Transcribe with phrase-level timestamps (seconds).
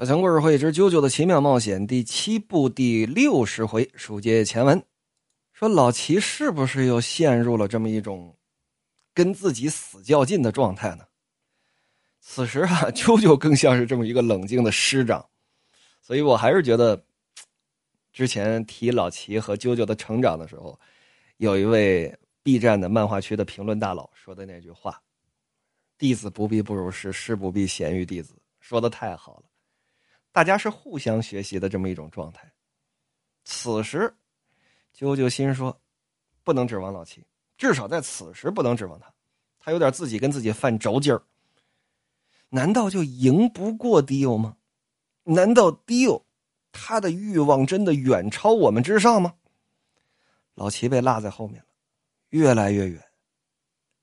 [0.00, 4.82] 小强故事会之《啾啾的奇妙冒险》第七部第六十回，书接前文，
[5.52, 8.34] 说老齐是不是又陷入了这么一种
[9.12, 11.04] 跟自己死较劲的状态呢？
[12.18, 15.22] 此时啊，啾啾更像是这么一个冷静的师长，
[16.00, 17.04] 所以我还是觉得，
[18.10, 20.80] 之前提老齐和啾啾的成长的时候，
[21.36, 24.98] 有一位 B 站的漫画区的评论大佬说的那句话。
[25.98, 29.49] 弟子不必不如师，师不必贤于弟子，说的太好了。
[30.40, 32.50] 大家是互相学习的这么一种状态。
[33.44, 34.16] 此时，
[34.96, 35.78] 啾啾心说，
[36.42, 37.22] 不能指望老七，
[37.58, 39.12] 至少在此时不能指望他。
[39.58, 41.22] 他有点自己跟自己犯轴劲儿。
[42.48, 44.56] 难道就赢不过迪欧吗？
[45.24, 46.24] 难道迪欧
[46.72, 49.34] 他的欲望真的远超我们之上吗？
[50.54, 51.68] 老齐被落在后面了，
[52.30, 53.04] 越来越远，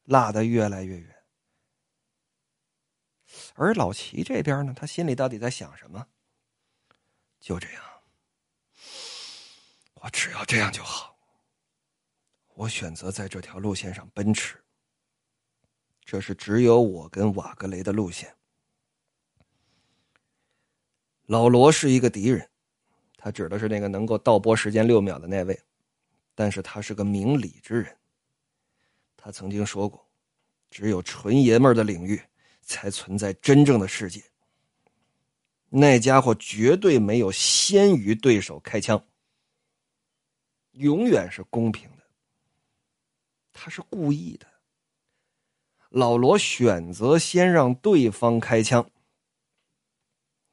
[0.03, 1.15] 落得越来越远。
[3.55, 6.05] 而老齐这边呢，他心里到底在想什么？
[7.47, 7.81] 就这样，
[9.93, 11.17] 我只要这样就好。
[12.55, 14.61] 我选择在这条路线上奔驰，
[16.03, 18.35] 这是只有我跟瓦格雷的路线。
[21.27, 22.49] 老罗是一个敌人，
[23.15, 25.57] 他指的是那个能够倒播时间六秒的那位，
[26.35, 27.97] 但是他是个明理之人。
[29.15, 30.05] 他曾经说过，
[30.69, 32.21] 只有纯爷们的领域。
[32.61, 34.21] 才存在真正的世界。
[35.69, 39.03] 那家伙绝对没有先于对手开枪，
[40.71, 42.03] 永远是公平的。
[43.51, 44.47] 他是故意的。
[45.89, 48.89] 老罗选择先让对方开枪，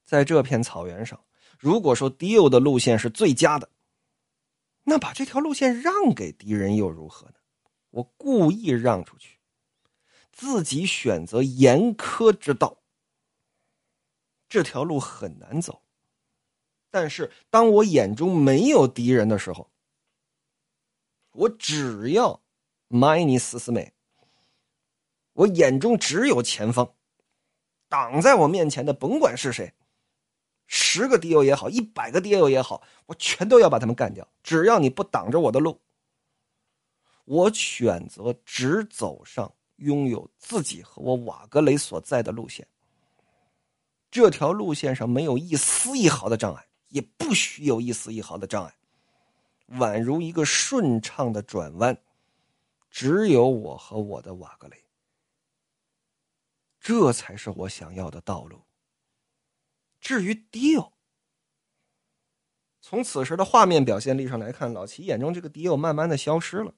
[0.04, 1.24] 在这片草原上，
[1.58, 3.68] 如果说迪欧的路线是最佳的，
[4.82, 7.34] 那把这条路线让给敌人又如何呢？
[7.90, 9.38] 我故意让出去。
[10.32, 12.83] 自己选择严苛之道，
[14.54, 15.82] 这条路很难走。
[16.88, 19.68] 但是，当我眼中没有敌人的时候，
[21.32, 22.40] 我只要
[22.86, 23.92] 埋你死死美。
[25.32, 26.94] 我眼中只有前方，
[27.88, 29.74] 挡在我面前的，甭管是谁，
[30.68, 34.28] 十个敌友也好，一百个敌友也好，我全都要把他们干掉。
[34.44, 35.80] 只要你不挡着我的路，
[37.24, 39.52] 我选择只走上。
[39.78, 42.64] 拥有自己和我瓦格雷所在的路线，
[44.14, 48.72] 这条路线上没有一丝一毫的障碍，也不许有一丝一毫的障碍，
[49.70, 51.98] 宛如一个顺畅的转弯，
[52.92, 54.84] 只有我和我的瓦格雷，
[56.78, 58.62] 这才是我想要的道路。
[60.00, 60.92] 至于迪欧，
[62.80, 66.72] 从此时的画面表现力上来看，老齐眼中这个迪欧慢慢的消失了。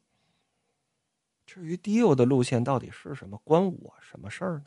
[1.44, 4.64] 至于迪欧的路线到底是什么，关我什么事儿呢？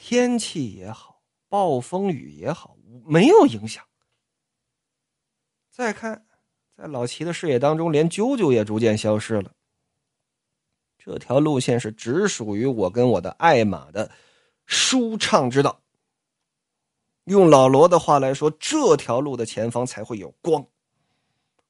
[0.00, 2.74] 天气也好，暴风雨也好，
[3.04, 3.86] 没有影响。
[5.70, 6.26] 再看，
[6.74, 9.54] 在老齐的视野当中，连啾啾也逐渐消失了。
[10.96, 14.10] 这条路线是只属于我跟我的爱马的
[14.64, 15.82] 舒畅之道。
[17.24, 20.66] 用老罗的话来说，这条路的前方才会有光。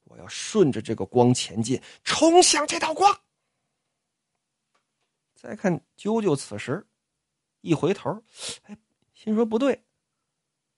[0.05, 3.13] 我要顺着这个光前进，冲向这道光。
[5.35, 6.87] 再看啾啾，此时
[7.61, 8.23] 一回头，
[8.63, 8.77] 哎，
[9.13, 9.83] 心说不对，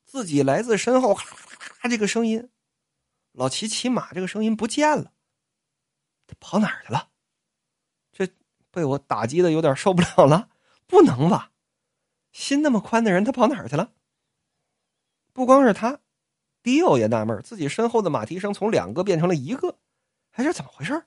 [0.05, 2.49] 自己来自身后，咔咔咔，这个声音，
[3.31, 5.13] 老齐骑马这个声音不见了，
[6.27, 7.09] 他跑哪儿去了？
[8.11, 8.27] 这
[8.69, 10.49] 被我打击的有点受不了了，
[10.85, 11.51] 不能吧？
[12.31, 13.94] 心那么宽的人，他跑哪儿去了？
[15.31, 16.00] 不光是他，
[16.61, 19.79] 迪欧也纳闷，自己身后的马蹄声从两个变成了一个，
[20.29, 21.05] 还是怎么回事？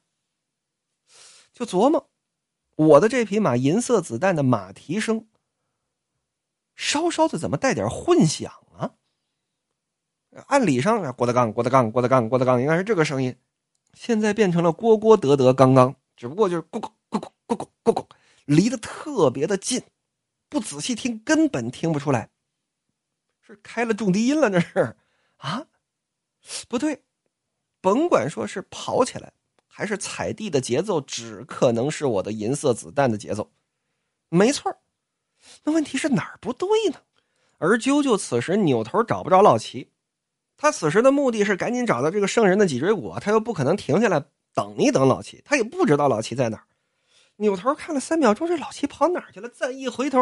[1.52, 2.10] 就琢磨。
[2.74, 5.26] 我的这匹马银色子弹的马蹄声，
[6.76, 8.94] 稍稍的怎么带点混响啊？
[10.46, 13.36] 按理上，郭德纲，郭德纲，郭德纲，郭德纲，应该是这个声音，
[13.94, 18.06] 现在变成了郭郭德德刚刚，只不过就是咕咕咕咕咕咕咕咕，
[18.44, 19.82] 离得特别的近，
[20.48, 22.28] 不仔细听根本听不出来，
[23.40, 24.96] 是开了重低音了，这是
[25.38, 25.66] 啊？
[26.68, 27.02] 不对，
[27.80, 29.32] 甭管说是跑起来。
[29.68, 33.52] 还是踩地的节奏，只可能是我的银色子弹的节奏，
[34.30, 34.74] 没错
[35.66, 37.00] 那问题是哪儿不对呢？
[37.58, 39.90] 而啾啾此时扭头找不着老齐，
[40.56, 44.24] 他此时的目的是赶紧找到这个圣人的脊椎骨，他又不可能停下来
[44.54, 46.64] 等一等老齐，他也不知道老齐在哪儿。
[47.38, 49.48] 扭头看了三秒钟，这老齐跑哪儿去了？
[49.48, 50.20] 再一回头，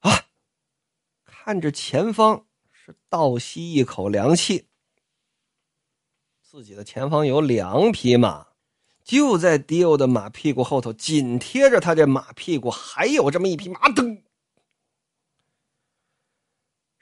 [0.00, 0.24] 啊，
[1.24, 4.66] 看着前方，是倒吸一口凉气。
[6.42, 8.48] 自己的前方有两匹马，
[9.04, 13.88] 就在迪欧的马屁股后头，紧贴着他这马屁股，还有这么一匹马。
[13.88, 14.20] 噔，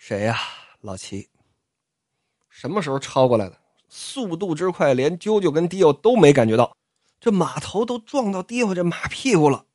[0.00, 0.38] 谁呀？
[0.81, 1.29] 老齐。
[2.49, 3.61] 什么时候超过来的？
[3.87, 6.75] 速度之快，连啾啾跟迪欧都没感觉到。
[7.20, 9.67] 这马头都撞到迪欧这马屁股了。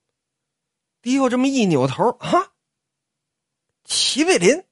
[1.03, 2.53] 迪欧这么一扭头，啊，
[3.83, 4.63] 齐贝林，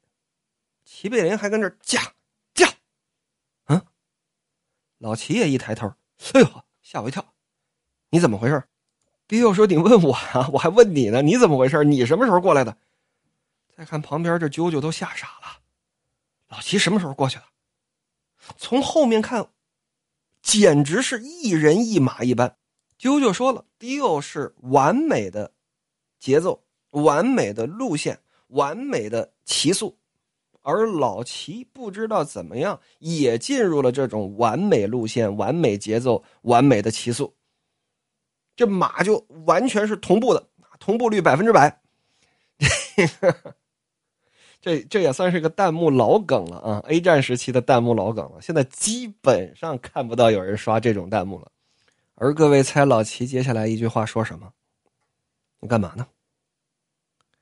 [0.85, 2.13] 齐贝林还跟这驾
[2.55, 2.67] 驾，
[3.67, 3.79] 嗯，
[4.97, 5.87] 老齐也一抬头，
[6.33, 7.23] 哎呦，吓我一跳！
[8.09, 8.63] 你怎么回事？
[9.27, 11.83] 迪欧说：“你问我啊，我还问你呢，你怎么回事？
[11.83, 12.75] 你什么时候过来的？”
[13.75, 15.59] 再看旁边这啾啾都吓傻了。
[16.49, 17.43] 老齐什么时候过去的？
[18.57, 19.47] 从后面看，
[20.41, 22.57] 简直是一人一马一般。
[22.99, 25.53] 啾啾说了，迪欧是完美的
[26.19, 29.97] 节奏、完美的路线、完美的骑速，
[30.61, 37.35] 而老齐不知道怎么样也进入了这种完美路线、完美节奏、完美的骑速，
[38.55, 40.49] 这马就完全是同步的，
[40.79, 41.81] 同步率百分之百。
[44.63, 51.51] 这这也算是个弹幕老梗了啊！A 战时期的弹幕老梗了，现在基本上看不到有人刷这种弹幕了。
[52.15, 54.53] 而各位猜老齐接下来一句话说什么？
[55.59, 56.07] 你干嘛呢？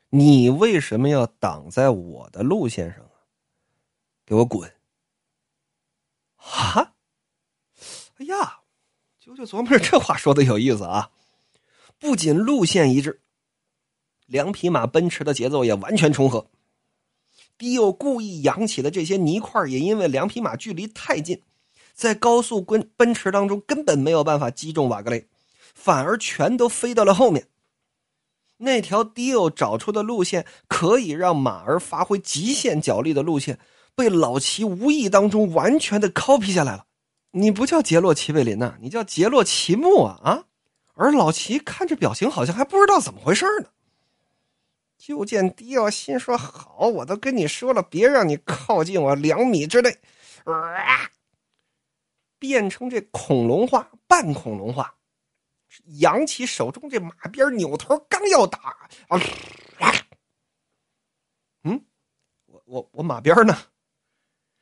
[0.10, 3.22] 你为什么要挡在我的路线上啊？
[4.26, 4.68] 给我滚！
[6.38, 6.94] 啊！
[8.18, 8.62] 哎呀，
[9.24, 11.12] 啾啾琢磨着这话说的有意思啊！
[12.00, 13.22] 不仅路线一致，
[14.26, 16.48] 两匹马奔驰的节奏也完全重合。
[17.62, 21.44] 迪欧故意扬起的这些泥块，也因为两匹马距离太近，
[21.94, 25.28] 在高速奔奔驰当中根本没有办法击中瓦格雷，
[25.76, 27.46] 反而全都飞到了后面。
[28.58, 33.60] 那条迪欧找出的路线，可以让马儿发挥极限脚力的路线，
[33.94, 36.88] 被老齐无意当中完全的 copy 下来了。
[37.34, 40.46] 你不叫杰洛齐贝林呐，你叫杰洛齐木啊啊！
[40.96, 43.68] 而老齐看着表情，好像还不知道怎么回事呢。
[45.04, 49.98] 就见迪奥心说：“好，我都跟你说了，别让你靠近我两米之内。”
[52.38, 54.96] 变成这恐龙化，半恐龙化，
[56.00, 58.78] 扬起手中这马鞭，扭头刚要打，
[59.08, 59.20] 啊！
[61.64, 61.84] 嗯，
[62.46, 63.58] 我我我马鞭呢？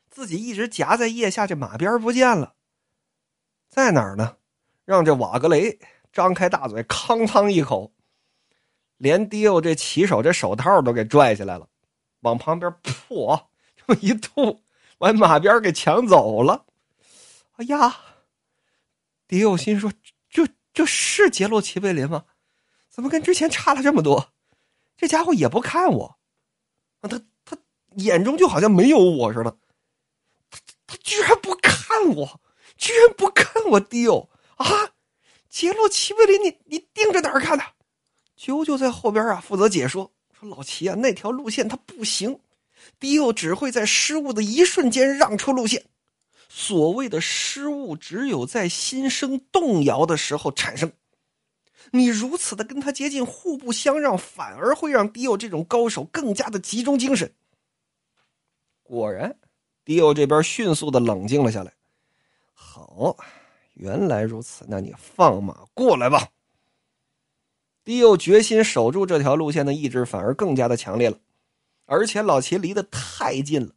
[0.10, 2.56] 自己一直夹在腋下，这马鞭不见了，
[3.70, 4.38] 在哪儿呢？
[4.86, 5.78] 让这瓦格雷
[6.14, 7.92] 张开大嘴，哐当一口。
[9.00, 11.68] 连迪欧这骑手这手套都给拽下来了，
[12.20, 13.42] 往旁边噗
[13.76, 14.62] 这么一吐，
[14.98, 16.66] 把马鞭给抢走了。
[17.56, 17.98] 哎呀，
[19.26, 19.90] 迪欧心说
[20.30, 22.26] ：“这这是杰洛齐贝林吗？
[22.90, 24.34] 怎么跟之前差了这么多？
[24.98, 26.18] 这家伙也不看我，
[27.00, 27.58] 啊，他他
[27.96, 29.58] 眼中就好像没有我似的。
[30.52, 32.42] 他他居然不看我，
[32.76, 34.66] 居然不看我迪欧啊！
[35.50, 37.64] 杰洛齐贝林，你你盯着哪儿看呢？”
[38.40, 42.40] 啾啾在后边啊，负责解说说：“老齐啊，那条路线它不行，
[42.98, 45.84] 迪欧只会在失误的一瞬间让出路线。
[46.48, 50.90] 所谓的失误，只有在心生动摇的时候产生。
[51.92, 57.30] 你如此的跟他接近，互不相让，反而会让迪欧这种高手更加的集中精神。”
[58.84, 59.36] 果然，
[59.84, 61.74] 迪欧这边迅速的冷静了下来。
[62.54, 63.18] 好，
[63.74, 66.26] 原来如此，那你放马过来吧。
[67.90, 71.18] 迪欧决心守住这条路线的意志反而更加的强烈了，
[71.88, 73.74] 而且老齐离得太近了，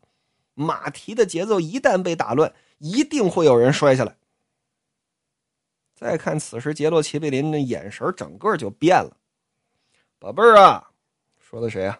[0.52, 4.14] 马蹄的节奏一旦被打乱，一定会有人摔下来。
[5.94, 9.16] 再看此时杰洛齐贝林的眼神整个就变了，
[10.19, 10.90] 宝贝儿啊，
[11.38, 11.98] 说的谁啊？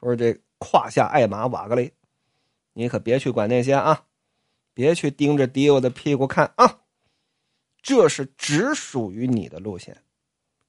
[0.00, 1.92] 说这胯下爱马瓦格雷，
[2.72, 4.06] 你可别去管那些啊，
[4.72, 6.80] 别去盯着迪欧的屁股看啊，
[7.82, 10.02] 这是只属于你的路线。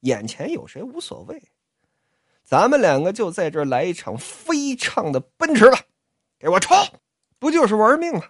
[0.03, 1.41] 眼前有谁无所谓，
[2.43, 5.79] 咱们两个就在这儿来一场飞畅的奔驰吧，
[6.37, 6.77] 给我冲！
[7.39, 8.23] 不就是玩命吗？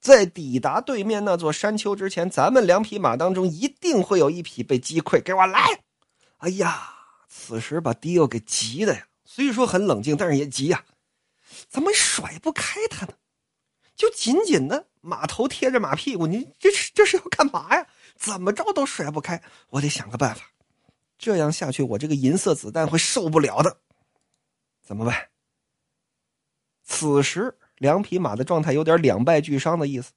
[0.00, 5.20] 在抵达对面那座山丘之前，咱们两匹马当中一定会有一匹被击溃。
[5.20, 5.60] 给我来！
[6.38, 6.94] 哎呀，
[7.28, 10.84] 此时把迪奥给急的呀，虽说很冷静，但是也急呀，
[11.68, 13.12] 怎么甩不开他呢？
[13.96, 17.84] 就紧紧的马头贴着马屁股，你这是这是要干嘛呀？
[18.14, 20.42] 怎么着都甩不开，我得想个办法。
[21.18, 23.78] 这样下去，我这个银色子弹会受不了的。
[24.82, 25.14] 怎么办？
[26.84, 30.12] 此时两匹马的状态有点两败俱伤的意思。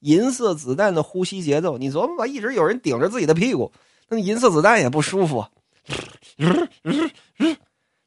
[0.00, 3.72] 银色子弹的呼吸节奏，你琢磨吧，一直有人顶着自己的屁股，
[4.08, 5.44] 那银色子弹也不舒服。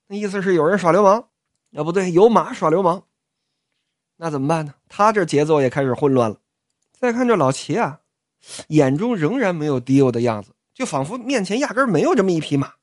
[0.07, 1.27] 那意思是有人耍流氓？
[1.75, 3.03] 啊，不对，有马耍流氓。
[4.17, 4.73] 那怎么办呢？
[4.87, 6.37] 他这节奏也开始混乱了。
[6.91, 8.01] 再看这老齐啊，
[8.67, 10.51] 眼中仍然没有迪欧的样子。
[10.81, 12.73] 就仿佛面前压根没有这么一匹马。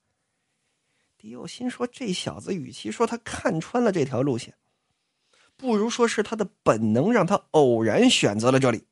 [1.16, 4.54] 迪欧心说：“这小子与其说他看穿了这条路线，
[5.56, 8.84] 不如说是他的本能让他偶然选择了这里，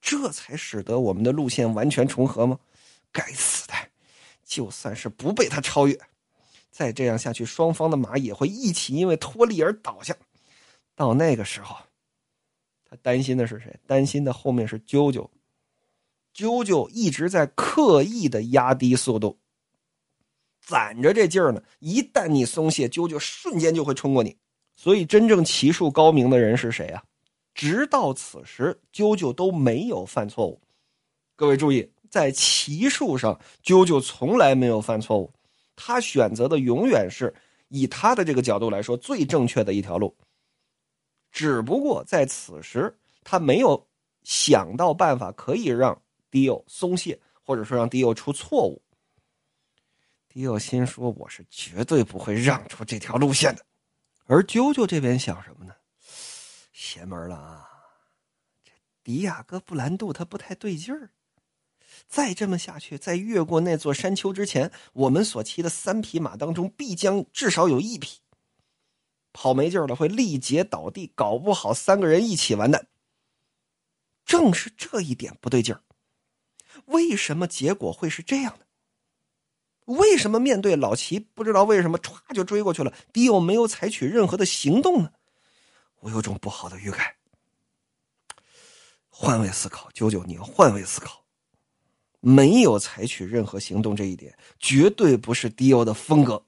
[0.00, 2.58] 这才使得我们的路线完全重合吗？
[3.12, 3.74] 该死的！
[4.46, 6.00] 就算是不被他超越，
[6.70, 10.16] 再这样下去，双方的马也会一起因为脱力而倒下。
[10.94, 11.76] 到那个时候，
[12.88, 13.78] 他担心的是谁？
[13.86, 15.28] 担心的后面是啾啾。
[16.34, 19.38] 啾啾一直在刻意的压低速度，
[20.60, 21.62] 攒着这劲儿呢。
[21.78, 24.36] 一旦你松懈，啾啾瞬间就会冲过你。
[24.74, 27.02] 所以，真正骑术高明的人是谁啊？
[27.54, 30.60] 直到此时，啾啾都没有犯错误。
[31.36, 35.30] 各位注意，在骑术上，啾啾从来没有犯错误。
[35.76, 37.32] 他选择的永远是
[37.68, 40.16] 以他的这个角度来说最正确的一条路。
[41.30, 43.86] 只不过在此时，他没有
[44.22, 46.01] 想到办法可以让。
[46.32, 48.80] 迪欧松懈，或者说让迪欧出错误。
[50.28, 53.64] 迪欧心说：“我是绝对不会让出这条路线的。”
[54.24, 55.74] 而啾啾这边想什么呢？
[56.72, 57.68] 邪门了啊！
[58.64, 58.72] 这
[59.04, 61.10] 迪亚哥布兰度他不太对劲儿。
[62.08, 68.20] 再这么下去，在越过那座山丘之前，我们所骑的三匹马当中，必将至少有一匹
[69.34, 72.88] 跑没劲儿了，会力竭倒地，搞不好三个人一起完蛋。
[74.24, 75.82] 正是这一点不对劲儿。
[76.86, 78.66] 为什么结果会是这样的？
[79.86, 85.12] 为什么面对老齐，不知道为什么歘就追过去了，迪欧没有采取任何的行动呢？
[86.00, 87.14] 我有种不好的预感。
[89.08, 91.24] 换位思考，九九，你要换位思考。
[92.20, 96.44] 没有采取任何行动这一点，绝对不是迪欧的风格。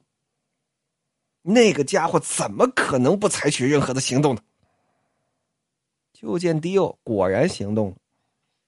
[1.43, 4.43] 那个家伙怎么可能不采取任何的行动呢？
[6.13, 7.97] 就见迪欧果然行动了，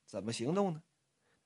[0.05, 0.83] 怎么行动呢？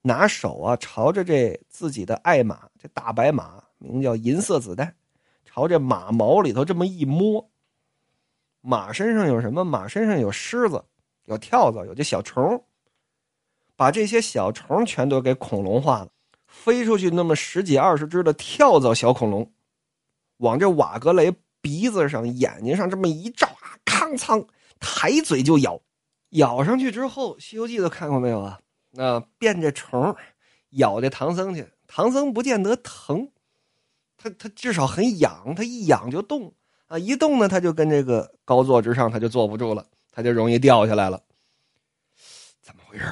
[0.02, 4.94] 拿手啊，朝着这自己的爱马，这大白马名叫银色子弹，
[5.44, 7.50] 朝这马毛里头这么一摸。
[8.62, 9.64] 马身上有什么？
[9.64, 10.84] 马身上有虱子，
[11.24, 12.64] 有跳蚤，有这小虫。
[13.76, 16.08] 把这些小虫全都给恐龙化了，
[16.46, 19.50] 飞出去那么十几二十只的跳蚤小恐龙，
[20.36, 24.44] 往这瓦格雷鼻子上、眼睛上这么一照啊，康仓
[24.78, 25.80] 抬嘴就咬，
[26.30, 28.60] 咬上去之后，《西游记》都看过没有啊？
[28.90, 30.16] 那变这虫
[30.70, 33.30] 咬这唐僧去，唐僧不见得疼，
[34.16, 36.52] 他他至少很痒，他一痒就动
[36.86, 41.22] 啊，一动呢他就跟这个高座之上他就坐不住了，他就容易掉下来了。
[42.60, 43.04] 怎么回事？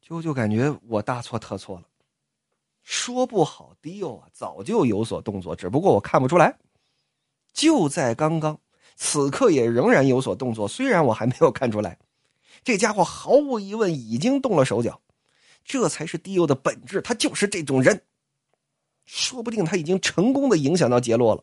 [0.00, 1.84] 就就感觉我大错特错了，
[2.82, 6.56] 说不好迪欧啊早就有所动作，只不过我看不出来。
[7.52, 8.58] 就在刚刚，
[8.94, 11.98] 此刻也仍然有所动作，虽然我还没有看出来。
[12.68, 15.00] 这家伙毫无疑问已经动了手脚，
[15.64, 17.98] 这才是迪欧的本质，他就是这种人。
[19.06, 21.42] 说不定他已经成功的影响到杰洛了。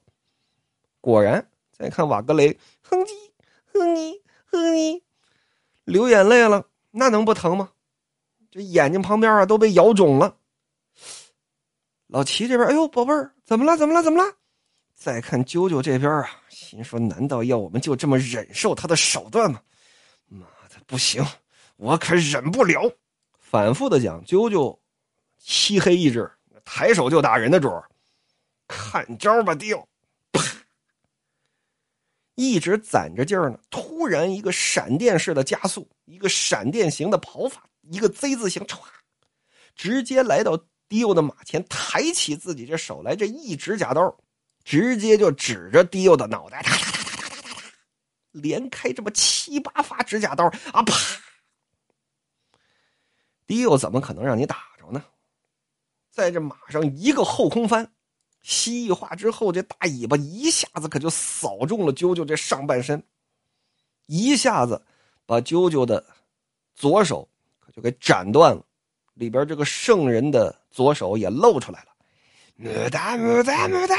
[1.01, 3.09] 果然，再看瓦格雷，哼唧
[3.73, 5.01] 哼唧哼唧，
[5.85, 7.71] 流眼泪了，那能不疼吗？
[8.51, 10.37] 这眼睛旁边啊都被咬肿了。
[12.05, 13.75] 老齐这边，哎呦，宝贝儿，怎么了？
[13.75, 14.03] 怎么了？
[14.03, 14.31] 怎么了？
[14.93, 19.59] 再看啾啾这边啊，心说：难道要我们就这么忍受他的手段吗？
[20.85, 21.25] 不行，
[21.77, 22.91] 我可忍不了。
[23.39, 24.77] 反复的讲，啾啾
[25.37, 26.31] 漆黑一只，
[26.63, 27.89] 抬手就打人的主儿，
[28.67, 29.87] 看招吧，丢！
[30.31, 30.43] 啪！
[32.35, 38.79] 一直攒着劲儿呢，突然一个闪电式的加速，一个闪电型的跑法，一个 Z 字形，歘，
[39.75, 44.15] 直接来到迪欧的马前，抬起自己这手来，这一指甲刀，
[44.63, 46.63] 直接就指着迪欧的脑袋。
[48.35, 50.83] 连开这么七八发指甲刀啊！
[50.83, 50.93] 啪！
[53.47, 55.03] 迪欧怎么可能让你打着呢？
[56.11, 57.91] 在这马上一个后空翻，
[58.41, 63.01] 蜥蜴化之后，这大尾巴一下子可就扫中了啾啾这上半身，
[64.07, 64.85] 一下子
[65.25, 66.05] 把啾啾的
[66.73, 67.27] 左手
[67.59, 68.65] 可就给斩断了，
[69.13, 71.89] 里边这个圣人的左手也露出来了。
[72.55, 73.95] 木哒木哒木哒！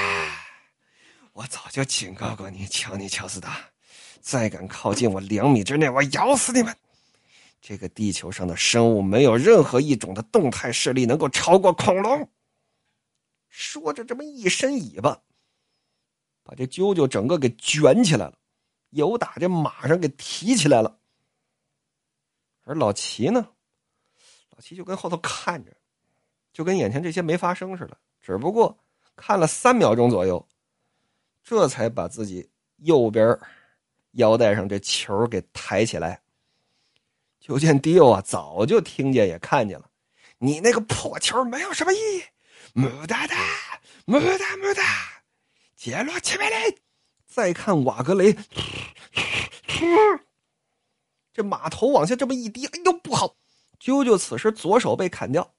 [1.32, 3.70] 我早就警告过你，乔尼乔斯达。
[4.26, 6.76] 再敢靠近我两米之内，我咬死你们！
[7.60, 12.28] 这个地球上的生物没有任何一种的动态视力能够超过恐龙。
[13.48, 15.22] 说着，这么一伸尾巴，
[16.42, 18.36] 把这啾啾整个给卷起来了，
[18.90, 20.98] 由打这马上给提起来了。
[22.64, 23.50] 而老齐呢，
[24.50, 25.72] 老齐就跟后头看着，
[26.52, 28.76] 就跟眼前这些没发生似的，只不过
[29.14, 30.44] 看了三秒钟左右，
[31.44, 33.38] 这才把自己右边。
[34.16, 36.20] 腰带上这球给抬起来，
[37.40, 39.88] 就见迪欧啊，早就听见也看见了。
[40.38, 42.22] 你那个破球没有什么意义，
[42.74, 43.36] 木哒哒，
[44.04, 44.82] 木哒木哒，
[45.74, 46.76] 杰洛切梅林，
[47.26, 48.36] 再看瓦格雷，
[51.32, 53.36] 这马头往下这么一低，哎呦不好！
[53.78, 55.54] 啾啾此时左手被砍掉，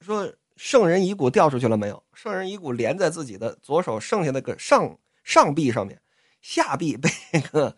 [0.00, 2.00] 说圣人遗骨掉出去了没有？
[2.14, 6.00] 圣人遗骨连在自己的左手剩下那个上上臂上面，
[6.40, 7.76] 下臂被那个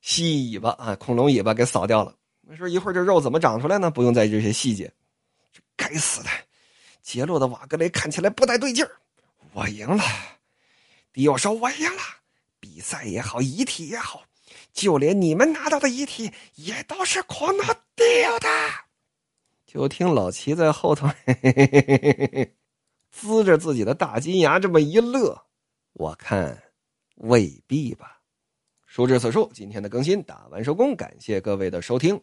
[0.00, 2.14] 蜥蜴尾巴啊，恐龙尾巴给扫掉了。
[2.46, 3.90] 我说一会儿这肉怎么长出来呢？
[3.90, 4.92] 不用在意这些细节。
[5.76, 6.28] 该死的，
[7.02, 8.90] 杰洛的瓦格雷看起来不太对劲儿。
[9.52, 10.02] 我赢了，
[11.12, 12.02] 迪奥说：“我赢了。
[12.60, 14.24] 比赛也好，遗体也好，
[14.72, 17.62] 就连你们拿到的遗体也都是狂怒
[17.94, 18.48] 掉的。”
[19.66, 22.54] 就听老齐在后头嘿嘿嘿嘿嘿嘿
[23.12, 25.46] 呲着自己的大金牙这么一乐，
[25.92, 26.63] 我看
[27.16, 28.20] 未必吧。
[28.86, 32.20] 书至此处，今天的更新打完收工，感谢各位的收听。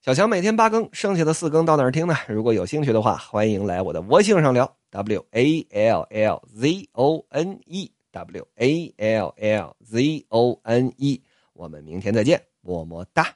[0.00, 2.14] 小强每天八更，剩下的四更到哪儿听呢？
[2.28, 4.76] 如果有兴趣的话，欢迎来我的微信上聊。
[4.90, 13.34] W A L L Z O N E W A L L Z O N E，我们明天再见，么么哒。